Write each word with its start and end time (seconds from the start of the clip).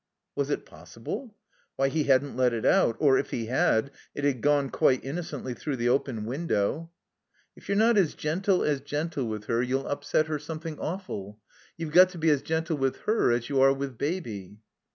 Was 0.35 0.49
it 0.49 0.65
possible? 0.65 1.35
(Why, 1.75 1.89
he 1.89 2.05
hadn't 2.05 2.35
let 2.35 2.53
it 2.53 2.65
out, 2.65 2.95
or, 2.97 3.19
if 3.19 3.29
he 3.29 3.45
had, 3.45 3.91
it 4.15 4.23
had 4.23 4.41
gone, 4.41 4.71
quite 4.71 5.05
innocently, 5.05 5.53
through 5.53 5.75
the 5.75 5.89
open 5.89 6.25
window.) 6.25 6.89
"If 7.55 7.69
you're 7.69 7.77
not 7.77 7.99
as 7.99 8.15
gentle 8.15 8.63
as 8.63 8.81
gentle 8.81 9.27
with 9.27 9.43
her 9.45 9.61
you'll 9.61 9.83
THE 9.83 9.89
COMBINED 9.89 9.99
MAZE 9.99 10.03
upset 10.05 10.25
her 10.25 10.39
something 10.39 10.79
awful. 10.79 11.39
YouVe 11.77 11.91
got 11.93 12.09
to 12.09 12.17
be 12.17 12.31
as 12.31 12.41
gentle 12.41 12.77
with 12.77 12.97
her 13.01 13.31
as 13.31 13.47
you 13.47 13.61
are 13.61 13.71
with 13.75 13.99
Baby." 13.99 14.57